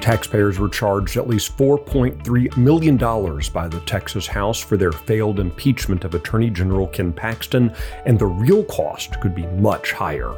Taxpayers 0.00 0.58
were 0.58 0.68
charged 0.68 1.16
at 1.16 1.28
least 1.28 1.56
$4.3 1.56 2.56
million 2.56 2.96
by 2.96 3.68
the 3.68 3.82
Texas 3.86 4.26
House 4.26 4.58
for 4.58 4.76
their 4.76 4.92
failed 4.92 5.40
impeachment 5.40 6.04
of 6.04 6.14
Attorney 6.14 6.50
General 6.50 6.86
Ken 6.88 7.12
Paxton, 7.12 7.74
and 8.06 8.18
the 8.18 8.26
real 8.26 8.64
cost 8.64 9.20
could 9.20 9.34
be 9.34 9.46
much 9.46 9.92
higher. 9.92 10.34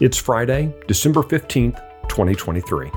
It's 0.00 0.18
Friday, 0.18 0.74
December 0.86 1.20
15th, 1.22 1.80
2023. 2.08 2.90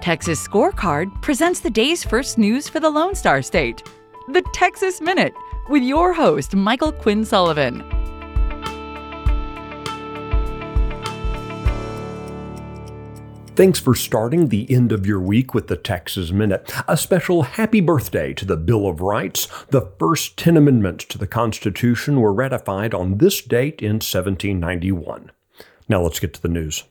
Texas 0.00 0.46
Scorecard 0.46 1.22
presents 1.22 1.60
the 1.60 1.70
day's 1.70 2.04
first 2.04 2.36
news 2.36 2.68
for 2.68 2.78
the 2.78 2.90
Lone 2.90 3.14
Star 3.14 3.40
State. 3.40 3.82
The 4.28 4.42
Texas 4.52 5.00
Minute, 5.00 5.34
with 5.70 5.82
your 5.82 6.12
host, 6.12 6.54
Michael 6.54 6.92
Quinn 6.92 7.24
Sullivan. 7.24 7.93
Thanks 13.56 13.78
for 13.78 13.94
starting 13.94 14.48
the 14.48 14.68
end 14.68 14.90
of 14.90 15.06
your 15.06 15.20
week 15.20 15.54
with 15.54 15.68
the 15.68 15.76
Texas 15.76 16.32
Minute. 16.32 16.72
A 16.88 16.96
special 16.96 17.42
happy 17.42 17.80
birthday 17.80 18.34
to 18.34 18.44
the 18.44 18.56
Bill 18.56 18.88
of 18.88 19.00
Rights. 19.00 19.46
The 19.70 19.92
first 19.96 20.36
10 20.36 20.56
amendments 20.56 21.04
to 21.04 21.18
the 21.18 21.28
Constitution 21.28 22.20
were 22.20 22.32
ratified 22.32 22.94
on 22.94 23.18
this 23.18 23.40
date 23.40 23.80
in 23.80 24.00
1791. 24.00 25.30
Now 25.88 26.02
let's 26.02 26.18
get 26.18 26.34
to 26.34 26.42
the 26.42 26.48
news. 26.48 26.82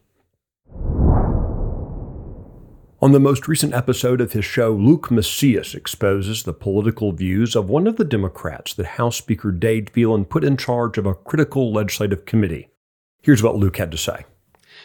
On 3.01 3.11
the 3.11 3.19
most 3.19 3.49
recent 3.49 3.73
episode 3.73 4.21
of 4.21 4.31
his 4.31 4.45
show, 4.45 4.71
Luke 4.71 5.11
Macias 5.11 5.75
exposes 5.75 6.43
the 6.43 6.53
political 6.53 7.11
views 7.11 7.57
of 7.57 7.67
one 7.67 7.87
of 7.87 7.97
the 7.97 8.05
Democrats 8.05 8.73
that 8.75 8.85
House 8.85 9.17
Speaker 9.17 9.51
Dade 9.51 9.89
Phelan 9.89 10.23
put 10.23 10.45
in 10.45 10.55
charge 10.55 10.97
of 10.97 11.05
a 11.05 11.13
critical 11.13 11.73
legislative 11.73 12.23
committee. 12.23 12.69
Here's 13.21 13.43
what 13.43 13.57
Luke 13.57 13.75
had 13.75 13.91
to 13.91 13.97
say. 13.97 14.23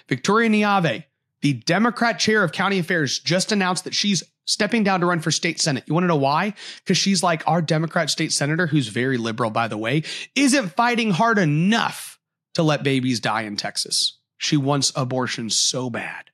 Victoria 0.09 0.49
Neave, 0.49 1.05
the 1.43 1.55
Democrat 1.55 2.19
chair 2.19 2.43
of 2.43 2.53
county 2.53 2.79
affairs, 2.79 3.19
just 3.19 3.53
announced 3.53 3.85
that 3.85 3.95
she's 3.95 4.23
stepping 4.47 4.83
down 4.83 5.01
to 5.01 5.07
run 5.07 5.21
for 5.21 5.31
state 5.31 5.61
senate. 5.61 5.85
You 5.87 5.95
want 5.95 6.05
to 6.05 6.09
know 6.09 6.17
why? 6.17 6.55
Because 6.79 6.97
she's 6.97 7.23
like 7.23 7.47
our 7.47 7.63
Democrat 7.63 8.11
state 8.11 8.33
senator, 8.33 8.67
who's 8.67 8.89
very 8.89 9.19
liberal, 9.19 9.51
by 9.51 9.69
the 9.69 9.79
way, 9.79 10.03
isn't 10.35 10.71
fighting 10.71 11.11
hard 11.11 11.39
enough 11.39 12.19
to 12.55 12.63
let 12.63 12.83
babies 12.83 13.21
die 13.21 13.43
in 13.43 13.57
Texas. 13.57 14.19
She 14.39 14.57
wants 14.57 14.93
abortion 14.97 15.51
so 15.51 15.91
bad. 15.91 16.31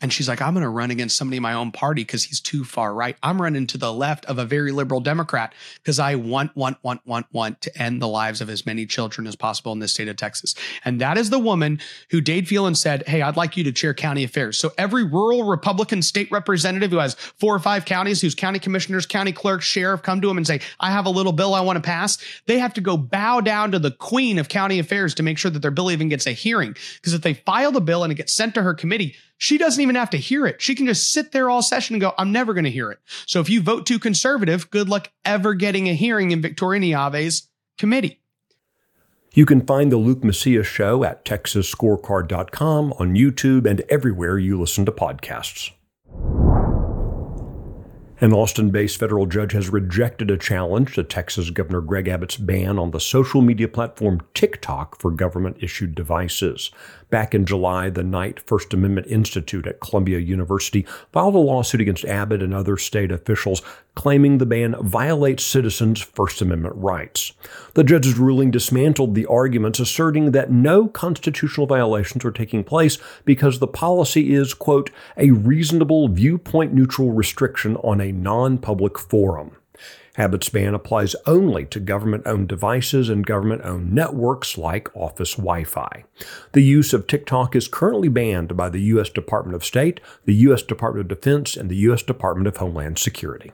And 0.00 0.12
she's 0.12 0.28
like, 0.28 0.40
I'm 0.40 0.54
going 0.54 0.62
to 0.62 0.70
run 0.70 0.90
against 0.90 1.16
somebody 1.16 1.36
in 1.36 1.42
my 1.42 1.52
own 1.52 1.72
party 1.72 2.02
because 2.02 2.24
he's 2.24 2.40
too 2.40 2.64
far 2.64 2.94
right. 2.94 3.16
I'm 3.22 3.40
running 3.40 3.66
to 3.68 3.78
the 3.78 3.92
left 3.92 4.24
of 4.26 4.38
a 4.38 4.44
very 4.44 4.72
liberal 4.72 5.00
Democrat 5.00 5.54
because 5.76 5.98
I 5.98 6.14
want, 6.14 6.56
want, 6.56 6.78
want, 6.82 7.06
want, 7.06 7.26
want 7.32 7.60
to 7.62 7.82
end 7.82 8.00
the 8.00 8.08
lives 8.08 8.40
of 8.40 8.48
as 8.48 8.64
many 8.64 8.86
children 8.86 9.26
as 9.26 9.36
possible 9.36 9.72
in 9.72 9.78
the 9.78 9.88
state 9.88 10.08
of 10.08 10.16
Texas. 10.16 10.54
And 10.84 11.00
that 11.00 11.18
is 11.18 11.30
the 11.30 11.38
woman 11.38 11.80
who 12.10 12.20
Dade 12.20 12.48
Phelan 12.48 12.74
said, 12.74 13.06
Hey, 13.06 13.20
I'd 13.20 13.36
like 13.36 13.56
you 13.56 13.64
to 13.64 13.72
chair 13.72 13.92
county 13.92 14.24
affairs. 14.24 14.58
So 14.58 14.72
every 14.78 15.04
rural 15.04 15.44
Republican 15.44 16.02
state 16.02 16.30
representative 16.30 16.90
who 16.90 16.98
has 16.98 17.14
four 17.14 17.54
or 17.54 17.58
five 17.58 17.84
counties, 17.84 18.20
whose 18.20 18.34
county 18.34 18.58
commissioners, 18.58 19.04
county 19.04 19.32
clerks, 19.32 19.64
sheriff 19.66 20.02
come 20.02 20.20
to 20.22 20.30
him 20.30 20.38
and 20.38 20.46
say, 20.46 20.60
I 20.78 20.90
have 20.90 21.06
a 21.06 21.10
little 21.10 21.32
bill 21.32 21.54
I 21.54 21.60
want 21.60 21.76
to 21.76 21.82
pass, 21.82 22.18
they 22.46 22.58
have 22.58 22.74
to 22.74 22.80
go 22.80 22.96
bow 22.96 23.40
down 23.40 23.72
to 23.72 23.78
the 23.78 23.90
queen 23.90 24.38
of 24.38 24.48
county 24.48 24.78
affairs 24.78 25.14
to 25.16 25.22
make 25.22 25.38
sure 25.38 25.50
that 25.50 25.60
their 25.60 25.70
bill 25.70 25.90
even 25.90 26.08
gets 26.08 26.26
a 26.26 26.32
hearing. 26.32 26.74
Because 26.94 27.12
if 27.12 27.22
they 27.22 27.34
file 27.34 27.72
the 27.72 27.80
bill 27.80 28.02
and 28.02 28.12
it 28.12 28.16
gets 28.16 28.32
sent 28.32 28.54
to 28.54 28.62
her 28.62 28.74
committee, 28.74 29.16
she 29.40 29.56
doesn't 29.56 29.80
even 29.80 29.94
have 29.94 30.10
to 30.10 30.18
hear 30.18 30.46
it. 30.46 30.60
She 30.60 30.74
can 30.74 30.84
just 30.84 31.14
sit 31.14 31.32
there 31.32 31.48
all 31.48 31.62
session 31.62 31.94
and 31.94 32.00
go, 32.00 32.12
I'm 32.18 32.30
never 32.30 32.52
going 32.52 32.64
to 32.64 32.70
hear 32.70 32.90
it. 32.90 32.98
So 33.24 33.40
if 33.40 33.48
you 33.48 33.62
vote 33.62 33.86
too 33.86 33.98
conservative, 33.98 34.70
good 34.70 34.90
luck 34.90 35.10
ever 35.24 35.54
getting 35.54 35.88
a 35.88 35.94
hearing 35.94 36.30
in 36.30 36.42
Victoria 36.42 36.78
Neave's 36.78 37.48
committee. 37.78 38.20
You 39.32 39.46
can 39.46 39.64
find 39.64 39.90
the 39.90 39.96
Luke 39.96 40.22
Macias 40.22 40.66
Show 40.66 41.04
at 41.04 41.24
TexasScorecard.com, 41.24 42.92
on 42.98 43.14
YouTube, 43.14 43.64
and 43.64 43.80
everywhere 43.88 44.38
you 44.38 44.60
listen 44.60 44.84
to 44.84 44.92
podcasts. 44.92 45.70
An 48.22 48.34
Austin 48.34 48.68
based 48.68 48.98
federal 48.98 49.24
judge 49.24 49.52
has 49.52 49.70
rejected 49.70 50.30
a 50.30 50.36
challenge 50.36 50.94
to 50.94 51.02
Texas 51.02 51.48
Governor 51.48 51.80
Greg 51.80 52.06
Abbott's 52.06 52.36
ban 52.36 52.78
on 52.78 52.90
the 52.90 53.00
social 53.00 53.40
media 53.40 53.66
platform 53.66 54.20
TikTok 54.34 55.00
for 55.00 55.10
government 55.10 55.56
issued 55.60 55.94
devices. 55.94 56.70
Back 57.08 57.34
in 57.34 57.46
July, 57.46 57.88
the 57.88 58.02
Knight 58.02 58.38
First 58.40 58.74
Amendment 58.74 59.06
Institute 59.06 59.66
at 59.66 59.80
Columbia 59.80 60.18
University 60.18 60.86
filed 61.12 61.34
a 61.34 61.38
lawsuit 61.38 61.80
against 61.80 62.04
Abbott 62.04 62.42
and 62.42 62.52
other 62.52 62.76
state 62.76 63.10
officials 63.10 63.62
claiming 63.94 64.38
the 64.38 64.46
ban 64.46 64.74
violates 64.80 65.44
citizens' 65.44 66.00
First 66.00 66.40
Amendment 66.40 66.76
rights. 66.76 67.32
The 67.74 67.84
judge's 67.84 68.18
ruling 68.18 68.50
dismantled 68.50 69.14
the 69.14 69.26
arguments, 69.26 69.80
asserting 69.80 70.32
that 70.32 70.50
no 70.50 70.88
constitutional 70.88 71.66
violations 71.66 72.24
are 72.24 72.30
taking 72.30 72.64
place 72.64 72.98
because 73.24 73.58
the 73.58 73.66
policy 73.66 74.32
is, 74.32 74.54
quote, 74.54 74.90
a 75.16 75.30
reasonable 75.30 76.08
viewpoint 76.08 76.72
neutral 76.72 77.12
restriction 77.12 77.76
on 77.76 78.00
a 78.00 78.12
non 78.12 78.58
public 78.58 78.98
forum. 78.98 79.56
Abbott's 80.16 80.48
ban 80.48 80.74
applies 80.74 81.16
only 81.26 81.64
to 81.66 81.80
government 81.80 82.24
owned 82.26 82.48
devices 82.48 83.08
and 83.08 83.24
government 83.24 83.62
owned 83.64 83.92
networks 83.92 84.58
like 84.58 84.94
office 84.94 85.34
Wi 85.34 85.64
Fi. 85.64 86.04
The 86.52 86.62
use 86.62 86.92
of 86.92 87.06
TikTok 87.06 87.54
is 87.54 87.68
currently 87.68 88.08
banned 88.08 88.56
by 88.56 88.68
the 88.68 88.82
U.S. 88.82 89.08
Department 89.08 89.54
of 89.54 89.64
State, 89.64 90.00
the 90.24 90.34
U.S. 90.34 90.62
Department 90.62 91.10
of 91.10 91.20
Defense, 91.20 91.56
and 91.56 91.70
the 91.70 91.76
U.S. 91.76 92.02
Department 92.02 92.48
of 92.48 92.56
Homeland 92.56 92.98
Security. 92.98 93.52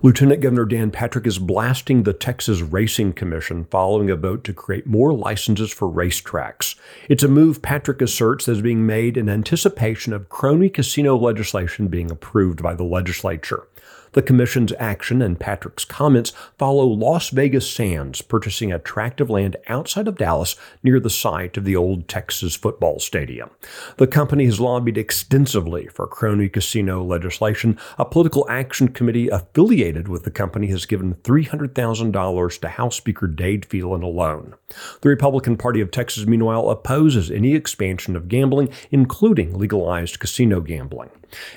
Lieutenant 0.00 0.40
Governor 0.40 0.64
Dan 0.64 0.92
Patrick 0.92 1.26
is 1.26 1.40
blasting 1.40 2.04
the 2.04 2.12
Texas 2.12 2.60
Racing 2.60 3.14
Commission 3.14 3.64
following 3.64 4.10
a 4.10 4.14
vote 4.14 4.44
to 4.44 4.52
create 4.52 4.86
more 4.86 5.12
licenses 5.12 5.72
for 5.72 5.90
racetracks. 5.90 6.76
It's 7.08 7.24
a 7.24 7.28
move 7.28 7.62
Patrick 7.62 8.00
asserts 8.00 8.46
is 8.46 8.62
being 8.62 8.86
made 8.86 9.16
in 9.16 9.28
anticipation 9.28 10.12
of 10.12 10.28
crony 10.28 10.68
casino 10.68 11.16
legislation 11.16 11.88
being 11.88 12.12
approved 12.12 12.62
by 12.62 12.74
the 12.74 12.84
legislature. 12.84 13.66
The 14.12 14.22
Commission's 14.22 14.72
action 14.78 15.20
and 15.22 15.38
Patrick's 15.38 15.84
comments 15.84 16.32
follow 16.56 16.86
Las 16.86 17.30
Vegas 17.30 17.70
Sands 17.70 18.22
purchasing 18.22 18.72
a 18.72 18.78
tract 18.78 19.20
of 19.20 19.30
land 19.30 19.56
outside 19.68 20.08
of 20.08 20.16
Dallas 20.16 20.56
near 20.82 21.00
the 21.00 21.10
site 21.10 21.56
of 21.56 21.64
the 21.64 21.76
old 21.76 22.08
Texas 22.08 22.56
football 22.56 22.98
stadium. 22.98 23.50
The 23.96 24.06
company 24.06 24.46
has 24.46 24.60
lobbied 24.60 24.98
extensively 24.98 25.88
for 25.88 26.06
crony 26.06 26.48
casino 26.48 27.04
legislation. 27.04 27.78
A 27.98 28.04
political 28.04 28.48
action 28.48 28.88
committee 28.88 29.28
affiliated 29.28 30.08
with 30.08 30.24
the 30.24 30.30
company 30.30 30.68
has 30.68 30.86
given 30.86 31.14
$300,000 31.14 32.60
to 32.60 32.68
House 32.68 32.96
Speaker 32.96 33.26
Dade 33.26 33.66
Phelan 33.66 34.02
alone. 34.02 34.54
The 35.00 35.08
Republican 35.08 35.56
Party 35.56 35.80
of 35.80 35.90
Texas, 35.90 36.26
meanwhile, 36.26 36.70
opposes 36.70 37.30
any 37.30 37.54
expansion 37.54 38.16
of 38.16 38.28
gambling, 38.28 38.70
including 38.90 39.58
legalized 39.58 40.18
casino 40.18 40.60
gambling. 40.60 41.10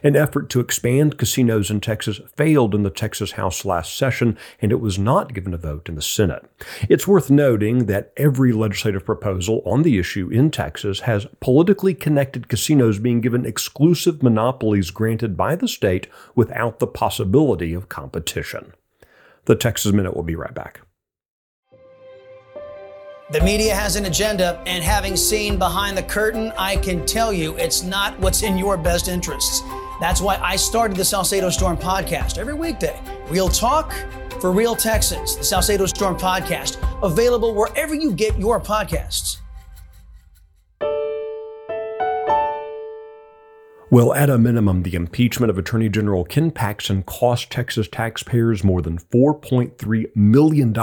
An 0.03 0.15
effort 0.15 0.49
to 0.49 0.59
expand 0.59 1.17
casinos 1.17 1.69
in 1.69 1.81
Texas 1.81 2.19
failed 2.35 2.75
in 2.75 2.83
the 2.83 2.89
Texas 2.89 3.33
House 3.33 3.65
last 3.65 3.95
session, 3.95 4.37
and 4.61 4.71
it 4.71 4.79
was 4.79 4.99
not 4.99 5.33
given 5.33 5.53
a 5.53 5.57
vote 5.57 5.89
in 5.89 5.95
the 5.95 6.01
Senate. 6.01 6.45
It's 6.89 7.07
worth 7.07 7.29
noting 7.29 7.85
that 7.85 8.13
every 8.17 8.51
legislative 8.53 9.05
proposal 9.05 9.61
on 9.65 9.83
the 9.83 9.97
issue 9.97 10.29
in 10.29 10.51
Texas 10.51 11.01
has 11.01 11.27
politically 11.39 11.93
connected 11.93 12.47
casinos 12.47 12.99
being 12.99 13.21
given 13.21 13.45
exclusive 13.45 14.21
monopolies 14.21 14.91
granted 14.91 15.37
by 15.37 15.55
the 15.55 15.67
state 15.67 16.07
without 16.35 16.79
the 16.79 16.87
possibility 16.87 17.73
of 17.73 17.89
competition. 17.89 18.73
The 19.45 19.55
Texas 19.55 19.91
Minute 19.91 20.15
will 20.15 20.23
be 20.23 20.35
right 20.35 20.53
back. 20.53 20.81
The 23.31 23.39
media 23.39 23.73
has 23.73 23.95
an 23.95 24.07
agenda, 24.07 24.61
and 24.67 24.83
having 24.83 25.15
seen 25.15 25.57
behind 25.57 25.97
the 25.97 26.03
curtain, 26.03 26.51
I 26.57 26.75
can 26.75 27.05
tell 27.05 27.31
you 27.31 27.55
it's 27.55 27.81
not 27.81 28.19
what's 28.19 28.43
in 28.43 28.57
your 28.57 28.75
best 28.75 29.07
interests. 29.07 29.61
That's 30.01 30.19
why 30.19 30.37
I 30.43 30.57
started 30.57 30.97
the 30.97 31.05
Salcedo 31.05 31.49
Storm 31.49 31.77
podcast 31.77 32.37
every 32.37 32.55
weekday. 32.55 32.99
Real 33.29 33.47
talk 33.47 33.93
for 34.41 34.51
real 34.51 34.75
Texans. 34.75 35.37
The 35.37 35.45
Salcedo 35.45 35.85
Storm 35.85 36.17
podcast, 36.17 36.77
available 37.01 37.55
wherever 37.55 37.95
you 37.95 38.11
get 38.11 38.37
your 38.37 38.59
podcasts. 38.59 39.40
Well, 43.91 44.13
at 44.13 44.29
a 44.29 44.37
minimum, 44.37 44.83
the 44.83 44.95
impeachment 44.95 45.49
of 45.49 45.57
Attorney 45.57 45.89
General 45.89 46.23
Ken 46.23 46.49
Paxton 46.49 47.03
cost 47.03 47.51
Texas 47.51 47.89
taxpayers 47.89 48.63
more 48.63 48.81
than 48.81 48.97
$4.3 48.97 50.15
million, 50.15 50.73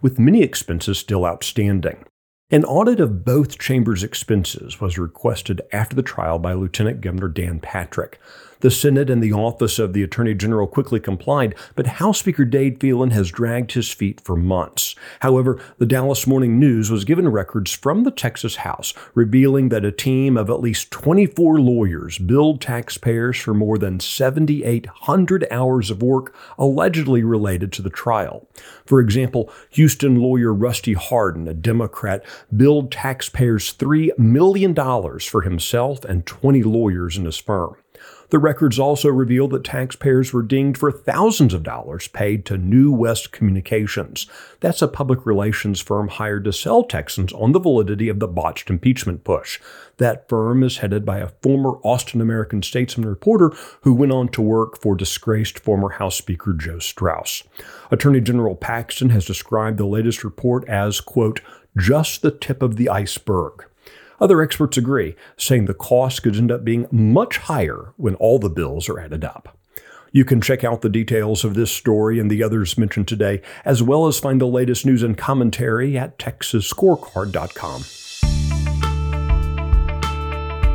with 0.00 0.18
many 0.18 0.42
expenses 0.42 0.98
still 0.98 1.26
outstanding. 1.26 2.02
An 2.50 2.64
audit 2.64 2.98
of 2.98 3.26
both 3.26 3.58
chambers' 3.58 4.02
expenses 4.02 4.80
was 4.80 4.96
requested 4.96 5.60
after 5.70 5.94
the 5.94 6.02
trial 6.02 6.38
by 6.38 6.54
Lieutenant 6.54 7.02
Governor 7.02 7.28
Dan 7.28 7.60
Patrick. 7.60 8.18
The 8.60 8.70
Senate 8.70 9.08
and 9.08 9.22
the 9.22 9.32
Office 9.32 9.78
of 9.78 9.94
the 9.94 10.02
Attorney 10.02 10.34
General 10.34 10.66
quickly 10.66 11.00
complied, 11.00 11.54
but 11.76 11.86
House 11.86 12.18
Speaker 12.18 12.44
Dade 12.44 12.78
Phelan 12.78 13.10
has 13.12 13.30
dragged 13.30 13.72
his 13.72 13.90
feet 13.90 14.20
for 14.20 14.36
months. 14.36 14.94
However, 15.20 15.58
the 15.78 15.86
Dallas 15.86 16.26
Morning 16.26 16.58
News 16.58 16.90
was 16.90 17.06
given 17.06 17.30
records 17.30 17.72
from 17.72 18.04
the 18.04 18.10
Texas 18.10 18.56
House 18.56 18.92
revealing 19.14 19.70
that 19.70 19.86
a 19.86 19.90
team 19.90 20.36
of 20.36 20.50
at 20.50 20.60
least 20.60 20.90
24 20.90 21.58
lawyers 21.58 22.18
billed 22.18 22.60
taxpayers 22.60 23.38
for 23.38 23.54
more 23.54 23.78
than 23.78 23.98
7,800 23.98 25.46
hours 25.50 25.90
of 25.90 26.02
work 26.02 26.34
allegedly 26.58 27.22
related 27.22 27.72
to 27.72 27.80
the 27.82 27.88
trial. 27.88 28.46
For 28.84 29.00
example, 29.00 29.50
Houston 29.70 30.16
lawyer 30.16 30.52
Rusty 30.52 30.92
Hardin, 30.92 31.48
a 31.48 31.54
Democrat, 31.54 32.22
billed 32.54 32.92
taxpayers 32.92 33.72
$3 33.72 34.18
million 34.18 34.74
for 35.20 35.40
himself 35.40 36.04
and 36.04 36.26
20 36.26 36.62
lawyers 36.62 37.16
in 37.16 37.24
his 37.24 37.38
firm. 37.38 37.74
The 38.30 38.38
records 38.38 38.78
also 38.78 39.08
reveal 39.08 39.48
that 39.48 39.64
taxpayers 39.64 40.32
were 40.32 40.42
dinged 40.42 40.78
for 40.78 40.92
thousands 40.92 41.52
of 41.52 41.64
dollars 41.64 42.06
paid 42.06 42.46
to 42.46 42.56
New 42.56 42.92
West 42.92 43.32
Communications. 43.32 44.28
That's 44.60 44.82
a 44.82 44.88
public 44.88 45.26
relations 45.26 45.80
firm 45.80 46.06
hired 46.06 46.44
to 46.44 46.52
sell 46.52 46.84
Texans 46.84 47.32
on 47.32 47.50
the 47.50 47.58
validity 47.58 48.08
of 48.08 48.20
the 48.20 48.28
botched 48.28 48.70
impeachment 48.70 49.24
push. 49.24 49.60
That 49.96 50.28
firm 50.28 50.62
is 50.62 50.78
headed 50.78 51.04
by 51.04 51.18
a 51.18 51.32
former 51.42 51.78
Austin 51.82 52.20
American 52.20 52.62
statesman 52.62 53.08
reporter 53.08 53.52
who 53.82 53.94
went 53.94 54.12
on 54.12 54.28
to 54.28 54.42
work 54.42 54.80
for 54.80 54.94
disgraced 54.94 55.58
former 55.58 55.90
House 55.90 56.16
Speaker 56.16 56.52
Joe 56.52 56.78
Straus. 56.78 57.42
Attorney 57.90 58.20
General 58.20 58.54
Paxton 58.54 59.10
has 59.10 59.26
described 59.26 59.76
the 59.76 59.86
latest 59.86 60.22
report 60.22 60.68
as, 60.68 61.00
quote, 61.00 61.40
just 61.76 62.22
the 62.22 62.30
tip 62.30 62.62
of 62.62 62.76
the 62.76 62.88
iceberg. 62.88 63.64
Other 64.20 64.42
experts 64.42 64.76
agree, 64.76 65.16
saying 65.36 65.64
the 65.64 65.74
cost 65.74 66.22
could 66.22 66.36
end 66.36 66.52
up 66.52 66.64
being 66.64 66.86
much 66.90 67.38
higher 67.38 67.94
when 67.96 68.14
all 68.16 68.38
the 68.38 68.50
bills 68.50 68.88
are 68.88 69.00
added 69.00 69.24
up. 69.24 69.56
You 70.12 70.24
can 70.24 70.40
check 70.40 70.64
out 70.64 70.82
the 70.82 70.88
details 70.88 71.44
of 71.44 71.54
this 71.54 71.70
story 71.70 72.18
and 72.18 72.30
the 72.30 72.42
others 72.42 72.76
mentioned 72.76 73.08
today, 73.08 73.40
as 73.64 73.82
well 73.82 74.06
as 74.06 74.18
find 74.18 74.40
the 74.40 74.46
latest 74.46 74.84
news 74.84 75.02
and 75.02 75.16
commentary 75.16 75.96
at 75.96 76.18
texasscorecard.com. 76.18 77.84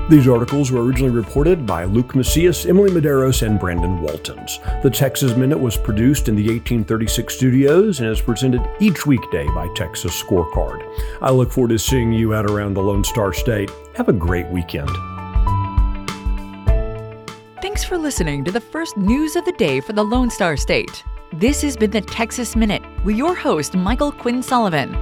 These 0.08 0.28
articles 0.28 0.70
were 0.70 0.84
originally 0.84 1.12
reported 1.12 1.66
by 1.66 1.86
Luke 1.86 2.14
Macias, 2.14 2.68
Emily 2.68 2.92
Medeiros, 2.92 3.42
and 3.42 3.60
Brandon 3.60 4.02
Waltens. 4.02 4.60
The 4.84 4.90
Texas 4.92 5.36
Minute 5.36 5.60
was 5.60 5.78
produced 5.78 6.30
in 6.30 6.36
the 6.36 6.44
1836 6.44 7.34
studios 7.34 8.00
and 8.00 8.10
is 8.10 8.22
presented 8.22 8.62
each 8.80 9.08
weekday 9.08 9.48
by 9.48 9.68
Texas 9.74 10.22
Scorecard. 10.22 10.88
I 11.24 11.32
look 11.32 11.52
forward 11.52 11.70
to 11.70 11.80
seeing 11.80 12.14
you 12.14 12.36
out 12.36 12.46
around 12.46 12.76
the 12.76 12.84
Lone 12.84 13.04
Star 13.04 13.34
State. 13.34 13.72
Have 13.96 14.08
a 14.08 14.14
great 14.14 14.46
weekend. 14.50 14.92
Thanks 17.64 17.84
for 17.84 17.98
listening 17.98 18.44
to 18.44 18.52
the 18.52 18.62
first 18.62 18.98
news 18.98 19.36
of 19.36 19.44
the 19.46 19.54
day 19.54 19.80
for 19.80 19.94
the 19.94 20.04
Lone 20.04 20.30
Star 20.30 20.56
State. 20.56 21.04
This 21.34 21.64
has 21.64 21.76
been 21.76 21.90
the 21.90 22.02
Texas 22.02 22.56
Minute 22.56 22.84
with 23.04 23.16
your 23.16 23.34
host, 23.34 23.74
Michael 23.74 24.12
Quinn 24.12 24.44
Sullivan. 24.44 24.94